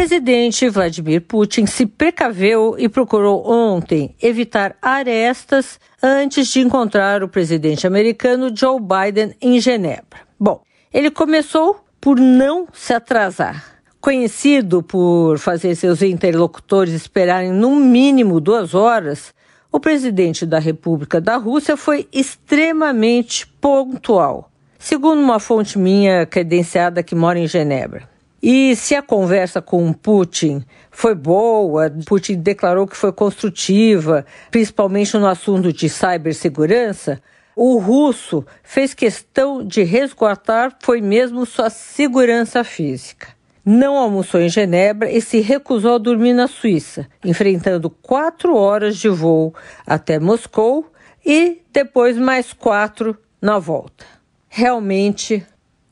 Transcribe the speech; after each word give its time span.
Presidente 0.00 0.66
Vladimir 0.70 1.20
Putin 1.20 1.66
se 1.66 1.84
precaveu 1.84 2.74
e 2.78 2.88
procurou 2.88 3.46
ontem 3.46 4.16
evitar 4.18 4.74
arestas 4.80 5.78
antes 6.02 6.48
de 6.48 6.60
encontrar 6.60 7.22
o 7.22 7.28
presidente 7.28 7.86
americano 7.86 8.50
Joe 8.50 8.80
Biden 8.80 9.34
em 9.42 9.60
Genebra. 9.60 10.20
Bom, 10.40 10.62
ele 10.90 11.10
começou 11.10 11.84
por 12.00 12.18
não 12.18 12.66
se 12.72 12.94
atrasar. 12.94 13.82
Conhecido 14.00 14.82
por 14.82 15.38
fazer 15.38 15.74
seus 15.74 16.00
interlocutores 16.00 16.94
esperarem 16.94 17.52
no 17.52 17.76
mínimo 17.76 18.40
duas 18.40 18.72
horas, 18.72 19.34
o 19.70 19.78
presidente 19.78 20.46
da 20.46 20.58
República 20.58 21.20
da 21.20 21.36
Rússia 21.36 21.76
foi 21.76 22.08
extremamente 22.10 23.46
pontual, 23.46 24.50
segundo 24.78 25.20
uma 25.20 25.38
fonte 25.38 25.78
minha 25.78 26.24
credenciada 26.24 27.02
que 27.02 27.14
mora 27.14 27.38
em 27.38 27.46
Genebra. 27.46 28.08
E 28.42 28.74
se 28.74 28.94
a 28.94 29.02
conversa 29.02 29.60
com 29.60 29.92
Putin 29.92 30.64
foi 30.90 31.14
boa, 31.14 31.92
Putin 32.06 32.36
declarou 32.36 32.86
que 32.86 32.96
foi 32.96 33.12
construtiva, 33.12 34.24
principalmente 34.50 35.16
no 35.18 35.26
assunto 35.26 35.72
de 35.72 35.88
cibersegurança, 35.88 37.20
o 37.54 37.78
russo 37.78 38.44
fez 38.62 38.94
questão 38.94 39.62
de 39.62 39.82
resguardar 39.82 40.74
foi 40.80 41.02
mesmo 41.02 41.44
sua 41.44 41.68
segurança 41.68 42.64
física. 42.64 43.28
Não 43.62 43.96
almoçou 43.96 44.40
em 44.40 44.48
Genebra 44.48 45.10
e 45.10 45.20
se 45.20 45.40
recusou 45.40 45.96
a 45.96 45.98
dormir 45.98 46.32
na 46.32 46.48
Suíça, 46.48 47.06
enfrentando 47.22 47.90
quatro 47.90 48.56
horas 48.56 48.96
de 48.96 49.10
voo 49.10 49.54
até 49.86 50.18
Moscou 50.18 50.90
e 51.24 51.60
depois 51.70 52.16
mais 52.16 52.54
quatro 52.54 53.14
na 53.42 53.58
volta. 53.58 54.06
Realmente 54.48 55.46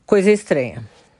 coisa 0.07 0.31
estranha. 0.31 0.83